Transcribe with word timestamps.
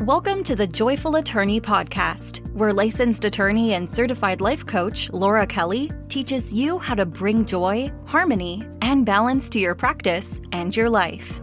Welcome 0.00 0.44
to 0.44 0.54
the 0.54 0.66
Joyful 0.66 1.16
Attorney 1.16 1.58
Podcast, 1.58 2.46
where 2.52 2.72
licensed 2.72 3.24
attorney 3.24 3.72
and 3.72 3.88
certified 3.88 4.42
life 4.42 4.64
coach 4.66 5.10
Laura 5.10 5.46
Kelly 5.46 5.90
teaches 6.08 6.52
you 6.52 6.78
how 6.78 6.94
to 6.94 7.06
bring 7.06 7.46
joy, 7.46 7.90
harmony, 8.04 8.62
and 8.82 9.06
balance 9.06 9.48
to 9.50 9.58
your 9.58 9.74
practice 9.74 10.38
and 10.52 10.76
your 10.76 10.90
life. 10.90 11.40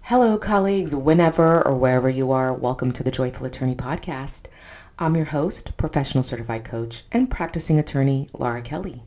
Hello, 0.00 0.38
colleagues, 0.38 0.96
whenever 0.96 1.64
or 1.68 1.76
wherever 1.76 2.08
you 2.08 2.32
are, 2.32 2.54
welcome 2.54 2.90
to 2.90 3.02
the 3.02 3.10
Joyful 3.10 3.46
Attorney 3.46 3.74
Podcast. 3.74 4.46
I'm 4.98 5.14
your 5.14 5.26
host, 5.26 5.76
professional 5.76 6.24
certified 6.24 6.64
coach, 6.64 7.04
and 7.12 7.30
practicing 7.30 7.78
attorney 7.78 8.30
Laura 8.32 8.62
Kelly. 8.62 9.02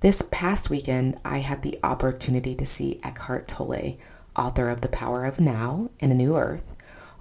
This 0.00 0.22
past 0.30 0.70
weekend, 0.70 1.18
I 1.24 1.38
had 1.38 1.62
the 1.62 1.80
opportunity 1.82 2.54
to 2.54 2.64
see 2.64 3.00
Eckhart 3.02 3.48
Tolle, 3.48 3.98
author 4.36 4.70
of 4.70 4.80
The 4.80 4.88
Power 4.88 5.24
of 5.24 5.40
Now 5.40 5.90
and 5.98 6.12
A 6.12 6.14
New 6.14 6.36
Earth 6.36 6.62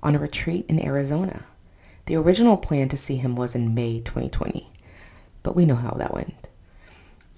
on 0.04 0.15
a 0.15 0.20
retreat 0.20 0.65
in 0.68 0.84
Arizona. 0.84 1.45
The 2.05 2.16
original 2.16 2.57
plan 2.57 2.89
to 2.89 2.98
see 2.98 3.17
him 3.17 3.35
was 3.35 3.55
in 3.55 3.76
May 3.76 3.99
2020, 3.99 4.70
but 5.43 5.55
we 5.55 5.66
know 5.66 5.76
how 5.76 5.91
that 5.91 6.13
went. 6.13 6.48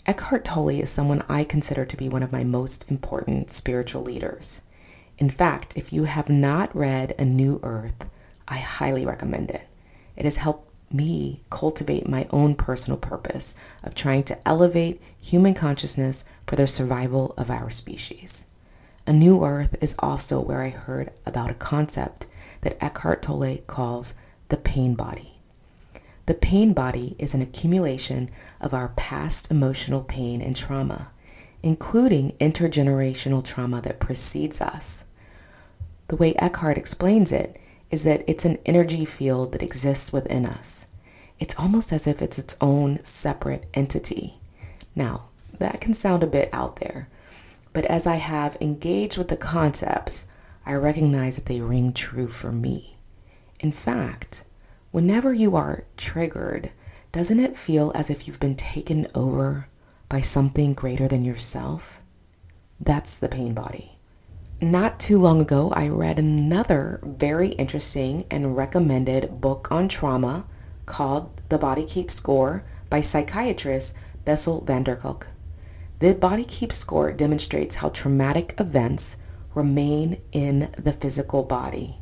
Eckhart 0.05 0.43
Tolle 0.43 0.69
is 0.81 0.89
someone 0.89 1.23
I 1.29 1.43
consider 1.43 1.85
to 1.85 1.97
be 1.97 2.09
one 2.09 2.23
of 2.23 2.31
my 2.31 2.43
most 2.43 2.85
important 2.89 3.51
spiritual 3.51 4.03
leaders. 4.03 4.61
In 5.17 5.29
fact, 5.29 5.77
if 5.77 5.93
you 5.93 6.05
have 6.05 6.29
not 6.29 6.75
read 6.75 7.15
A 7.17 7.25
New 7.25 7.59
Earth, 7.63 8.05
I 8.47 8.57
highly 8.57 9.05
recommend 9.05 9.49
it. 9.51 9.67
It 10.17 10.25
has 10.25 10.37
helped 10.37 10.69
me 10.91 11.41
cultivate 11.49 12.07
my 12.07 12.27
own 12.31 12.55
personal 12.55 12.97
purpose 12.97 13.55
of 13.83 13.95
trying 13.95 14.23
to 14.23 14.47
elevate 14.47 15.01
human 15.19 15.53
consciousness 15.53 16.25
for 16.45 16.55
the 16.55 16.67
survival 16.67 17.33
of 17.37 17.49
our 17.49 17.69
species. 17.69 18.45
A 19.07 19.13
New 19.13 19.43
Earth 19.43 19.75
is 19.81 19.95
also 19.99 20.39
where 20.39 20.61
I 20.61 20.69
heard 20.69 21.11
about 21.25 21.49
a 21.49 21.55
concept 21.55 22.27
that 22.63 22.83
Eckhart 22.83 23.21
Tolle 23.21 23.59
calls 23.67 24.13
the 24.49 24.57
pain 24.57 24.95
body. 24.95 25.33
The 26.25 26.33
pain 26.33 26.73
body 26.73 27.15
is 27.19 27.33
an 27.33 27.41
accumulation 27.41 28.29
of 28.61 28.73
our 28.73 28.89
past 28.89 29.51
emotional 29.51 30.01
pain 30.01 30.41
and 30.41 30.55
trauma, 30.55 31.09
including 31.61 32.31
intergenerational 32.39 33.43
trauma 33.43 33.81
that 33.81 33.99
precedes 33.99 34.61
us. 34.61 35.03
The 36.07 36.15
way 36.15 36.33
Eckhart 36.35 36.77
explains 36.77 37.31
it 37.31 37.59
is 37.91 38.03
that 38.03 38.23
it's 38.27 38.45
an 38.45 38.57
energy 38.65 39.05
field 39.05 39.51
that 39.51 39.63
exists 39.63 40.13
within 40.13 40.45
us. 40.45 40.85
It's 41.39 41.55
almost 41.57 41.91
as 41.91 42.07
if 42.07 42.21
it's 42.21 42.39
its 42.39 42.55
own 42.61 43.03
separate 43.03 43.65
entity. 43.73 44.35
Now, 44.95 45.25
that 45.59 45.81
can 45.81 45.93
sound 45.93 46.23
a 46.23 46.27
bit 46.27 46.49
out 46.53 46.77
there, 46.77 47.09
but 47.73 47.85
as 47.85 48.07
I 48.07 48.15
have 48.15 48.57
engaged 48.61 49.17
with 49.17 49.27
the 49.27 49.37
concepts, 49.37 50.25
I 50.65 50.73
recognize 50.73 51.35
that 51.35 51.45
they 51.45 51.61
ring 51.61 51.93
true 51.93 52.27
for 52.27 52.51
me. 52.51 52.97
In 53.59 53.71
fact, 53.71 54.43
whenever 54.91 55.33
you 55.33 55.55
are 55.55 55.85
triggered, 55.97 56.71
doesn't 57.11 57.39
it 57.39 57.55
feel 57.55 57.91
as 57.95 58.09
if 58.09 58.27
you've 58.27 58.39
been 58.39 58.55
taken 58.55 59.07
over 59.13 59.67
by 60.09 60.21
something 60.21 60.73
greater 60.73 61.07
than 61.07 61.25
yourself? 61.25 62.01
That's 62.79 63.15
the 63.17 63.29
pain 63.29 63.53
body. 63.53 63.97
Not 64.61 64.99
too 64.99 65.19
long 65.19 65.41
ago, 65.41 65.71
I 65.75 65.89
read 65.89 66.17
another 66.17 67.01
very 67.03 67.49
interesting 67.49 68.25
and 68.31 68.55
recommended 68.55 69.41
book 69.41 69.67
on 69.69 69.89
trauma 69.89 70.45
called 70.85 71.41
The 71.49 71.57
Body 71.57 71.83
Keeps 71.83 72.15
Score 72.15 72.63
by 72.89 73.01
psychiatrist 73.01 73.93
Bessel 74.23 74.61
van 74.61 74.83
der 74.83 74.95
Kolk. 74.95 75.27
The 75.99 76.13
Body 76.13 76.45
Keeps 76.45 76.77
Score 76.77 77.11
demonstrates 77.11 77.75
how 77.75 77.89
traumatic 77.89 78.53
events 78.57 79.17
remain 79.55 80.21
in 80.31 80.73
the 80.77 80.93
physical 80.93 81.43
body. 81.43 81.97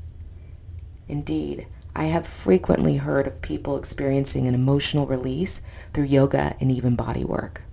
Indeed, 1.07 1.67
I 1.95 2.05
have 2.05 2.25
frequently 2.25 2.97
heard 2.97 3.27
of 3.27 3.41
people 3.41 3.77
experiencing 3.77 4.47
an 4.47 4.55
emotional 4.55 5.05
release 5.05 5.61
through 5.93 6.05
yoga 6.05 6.55
and 6.59 6.71
even 6.71 6.95
body 6.95 7.25
work. 7.25 7.63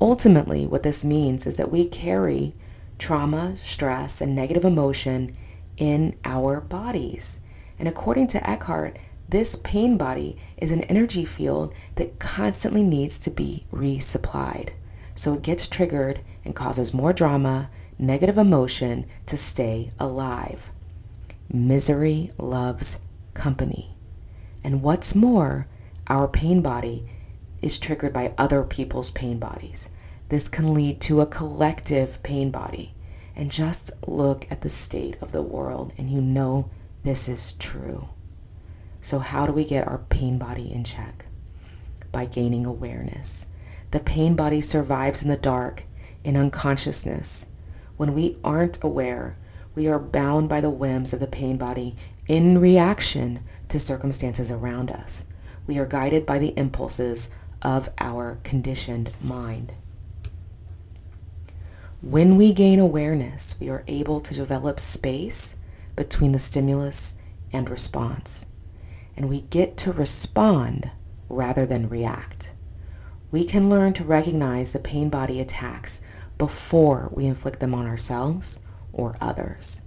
Ultimately, 0.00 0.66
what 0.66 0.82
this 0.82 1.04
means 1.04 1.46
is 1.46 1.56
that 1.56 1.70
we 1.70 1.86
carry 1.86 2.54
trauma, 2.98 3.56
stress, 3.56 4.20
and 4.20 4.34
negative 4.34 4.64
emotion 4.64 5.36
in 5.76 6.16
our 6.24 6.60
bodies. 6.60 7.38
And 7.78 7.88
according 7.88 8.26
to 8.28 8.50
Eckhart, 8.50 8.98
this 9.28 9.56
pain 9.56 9.96
body 9.96 10.36
is 10.56 10.72
an 10.72 10.82
energy 10.82 11.24
field 11.24 11.72
that 11.94 12.18
constantly 12.18 12.82
needs 12.82 13.18
to 13.20 13.30
be 13.30 13.66
resupplied. 13.72 14.70
So 15.14 15.34
it 15.34 15.42
gets 15.42 15.68
triggered 15.68 16.20
and 16.44 16.54
causes 16.54 16.92
more 16.92 17.12
drama 17.12 17.70
negative 17.98 18.38
emotion 18.38 19.06
to 19.26 19.36
stay 19.36 19.92
alive. 19.98 20.70
Misery 21.52 22.32
loves 22.38 22.98
company. 23.34 23.94
And 24.62 24.82
what's 24.82 25.14
more, 25.14 25.68
our 26.06 26.26
pain 26.26 26.62
body 26.62 27.08
is 27.62 27.78
triggered 27.78 28.12
by 28.12 28.34
other 28.36 28.62
people's 28.62 29.10
pain 29.10 29.38
bodies. 29.38 29.88
This 30.28 30.48
can 30.48 30.74
lead 30.74 31.00
to 31.02 31.20
a 31.20 31.26
collective 31.26 32.22
pain 32.22 32.50
body. 32.50 32.94
And 33.36 33.50
just 33.50 33.90
look 34.06 34.46
at 34.50 34.60
the 34.60 34.70
state 34.70 35.16
of 35.20 35.32
the 35.32 35.42
world 35.42 35.92
and 35.98 36.08
you 36.08 36.20
know 36.20 36.70
this 37.02 37.28
is 37.28 37.54
true. 37.54 38.08
So, 39.02 39.18
how 39.18 39.46
do 39.46 39.52
we 39.52 39.64
get 39.64 39.86
our 39.86 39.98
pain 40.08 40.38
body 40.38 40.72
in 40.72 40.84
check? 40.84 41.26
By 42.10 42.24
gaining 42.24 42.64
awareness. 42.64 43.44
The 43.90 44.00
pain 44.00 44.34
body 44.34 44.60
survives 44.60 45.22
in 45.22 45.28
the 45.28 45.36
dark, 45.36 45.84
in 46.22 46.36
unconsciousness, 46.36 47.46
when 47.96 48.14
we 48.14 48.38
aren't 48.42 48.82
aware, 48.82 49.36
we 49.74 49.86
are 49.86 49.98
bound 49.98 50.48
by 50.48 50.60
the 50.60 50.70
whims 50.70 51.12
of 51.12 51.20
the 51.20 51.26
pain 51.26 51.56
body 51.56 51.96
in 52.26 52.58
reaction 52.58 53.40
to 53.68 53.78
circumstances 53.78 54.50
around 54.50 54.90
us. 54.90 55.22
We 55.66 55.78
are 55.78 55.86
guided 55.86 56.26
by 56.26 56.38
the 56.38 56.56
impulses 56.56 57.30
of 57.62 57.90
our 57.98 58.38
conditioned 58.44 59.12
mind. 59.22 59.72
When 62.02 62.36
we 62.36 62.52
gain 62.52 62.78
awareness, 62.78 63.56
we 63.58 63.70
are 63.70 63.84
able 63.86 64.20
to 64.20 64.34
develop 64.34 64.78
space 64.78 65.56
between 65.96 66.32
the 66.32 66.38
stimulus 66.38 67.14
and 67.52 67.70
response. 67.70 68.44
And 69.16 69.28
we 69.28 69.42
get 69.42 69.76
to 69.78 69.92
respond 69.92 70.90
rather 71.28 71.64
than 71.64 71.88
react. 71.88 72.50
We 73.30 73.44
can 73.44 73.70
learn 73.70 73.94
to 73.94 74.04
recognize 74.04 74.72
the 74.72 74.78
pain 74.78 75.08
body 75.08 75.40
attacks 75.40 76.00
before 76.38 77.08
we 77.12 77.26
inflict 77.26 77.60
them 77.60 77.74
on 77.74 77.86
ourselves 77.86 78.58
or 78.92 79.16
others. 79.20 79.82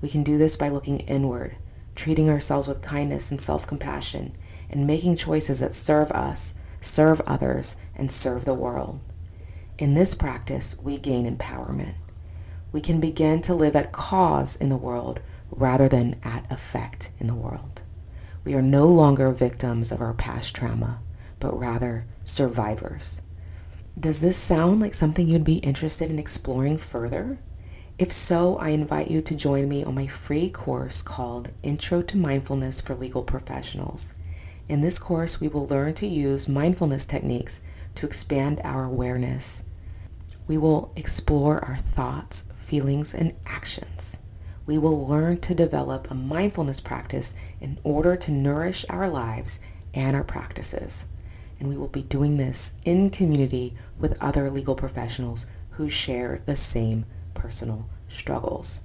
We 0.00 0.08
can 0.08 0.22
do 0.22 0.38
this 0.38 0.56
by 0.56 0.68
looking 0.68 1.00
inward, 1.00 1.56
treating 1.94 2.30
ourselves 2.30 2.66
with 2.66 2.82
kindness 2.82 3.30
and 3.30 3.40
self-compassion, 3.40 4.36
and 4.70 4.86
making 4.86 5.16
choices 5.16 5.60
that 5.60 5.74
serve 5.74 6.10
us, 6.12 6.54
serve 6.80 7.20
others, 7.26 7.76
and 7.94 8.10
serve 8.10 8.44
the 8.44 8.54
world. 8.54 9.00
In 9.78 9.94
this 9.94 10.14
practice, 10.14 10.76
we 10.82 10.98
gain 10.98 11.30
empowerment. 11.36 11.94
We 12.72 12.80
can 12.80 13.00
begin 13.00 13.42
to 13.42 13.54
live 13.54 13.74
at 13.74 13.92
cause 13.92 14.56
in 14.56 14.68
the 14.68 14.76
world 14.76 15.20
rather 15.50 15.88
than 15.88 16.16
at 16.22 16.50
effect 16.50 17.10
in 17.18 17.26
the 17.26 17.34
world. 17.34 17.82
We 18.44 18.54
are 18.54 18.62
no 18.62 18.86
longer 18.86 19.30
victims 19.32 19.90
of 19.90 20.00
our 20.00 20.14
past 20.14 20.54
trauma, 20.54 21.00
but 21.40 21.58
rather 21.58 22.06
survivors. 22.24 23.22
Does 24.00 24.20
this 24.20 24.38
sound 24.38 24.80
like 24.80 24.94
something 24.94 25.28
you'd 25.28 25.44
be 25.44 25.56
interested 25.56 26.10
in 26.10 26.18
exploring 26.18 26.78
further? 26.78 27.38
If 27.98 28.14
so, 28.14 28.56
I 28.56 28.70
invite 28.70 29.10
you 29.10 29.20
to 29.20 29.34
join 29.34 29.68
me 29.68 29.84
on 29.84 29.94
my 29.94 30.06
free 30.06 30.48
course 30.48 31.02
called 31.02 31.50
Intro 31.62 32.00
to 32.00 32.16
Mindfulness 32.16 32.80
for 32.80 32.94
Legal 32.94 33.22
Professionals. 33.22 34.14
In 34.70 34.80
this 34.80 34.98
course, 34.98 35.38
we 35.38 35.48
will 35.48 35.66
learn 35.66 35.92
to 35.94 36.06
use 36.06 36.48
mindfulness 36.48 37.04
techniques 37.04 37.60
to 37.96 38.06
expand 38.06 38.62
our 38.64 38.84
awareness. 38.84 39.64
We 40.48 40.56
will 40.56 40.92
explore 40.96 41.62
our 41.62 41.76
thoughts, 41.76 42.44
feelings, 42.54 43.12
and 43.12 43.34
actions. 43.44 44.16
We 44.64 44.78
will 44.78 45.06
learn 45.06 45.40
to 45.40 45.54
develop 45.54 46.10
a 46.10 46.14
mindfulness 46.14 46.80
practice 46.80 47.34
in 47.60 47.78
order 47.84 48.16
to 48.16 48.30
nourish 48.30 48.86
our 48.88 49.10
lives 49.10 49.58
and 49.92 50.16
our 50.16 50.24
practices 50.24 51.04
and 51.60 51.68
we 51.68 51.76
will 51.76 51.88
be 51.88 52.02
doing 52.02 52.38
this 52.38 52.72
in 52.84 53.10
community 53.10 53.74
with 53.98 54.20
other 54.20 54.50
legal 54.50 54.74
professionals 54.74 55.46
who 55.72 55.88
share 55.88 56.42
the 56.46 56.56
same 56.56 57.04
personal 57.34 57.88
struggles. 58.08 58.80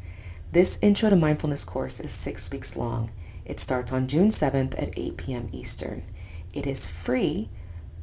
This 0.52 0.78
Intro 0.82 1.10
to 1.10 1.16
Mindfulness 1.16 1.66
course 1.66 2.00
is 2.00 2.12
six 2.12 2.52
weeks 2.52 2.76
long. 2.76 3.10
It 3.46 3.60
starts 3.60 3.92
on 3.92 4.08
June 4.08 4.30
7th 4.30 4.80
at 4.82 4.98
8 4.98 5.18
p.m. 5.18 5.50
Eastern. 5.52 6.04
It 6.54 6.68
is 6.68 6.88
free, 6.88 7.50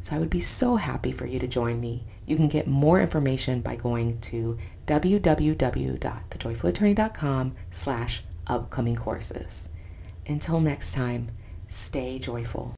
so 0.02 0.16
I 0.16 0.19
would 0.19 0.30
be 0.30 0.40
so 0.40 0.74
happy 0.76 1.12
for 1.12 1.26
you 1.26 1.38
to 1.38 1.46
join 1.46 1.80
me. 1.80 2.04
You 2.26 2.36
can 2.36 2.48
get 2.48 2.66
more 2.66 3.00
information 3.00 3.60
by 3.60 3.76
going 3.76 4.19
to 4.20 4.58
www.thejoyfulattorney.com 4.86 7.54
slash 7.70 8.24
upcoming 8.46 8.96
courses. 8.96 9.69
Until 10.26 10.60
next 10.60 10.92
time, 10.92 11.30
stay 11.69 12.19
joyful. 12.19 12.74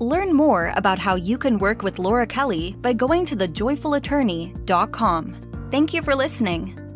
Learn 0.00 0.32
more 0.32 0.72
about 0.76 0.98
how 0.98 1.16
you 1.16 1.36
can 1.38 1.58
work 1.58 1.82
with 1.82 1.98
Laura 1.98 2.26
Kelly 2.26 2.76
by 2.80 2.92
going 2.92 3.24
to 3.26 3.36
thejoyfulattorney.com. 3.36 5.36
Thank 5.70 5.92
you 5.92 6.02
for 6.02 6.14
listening. 6.14 6.87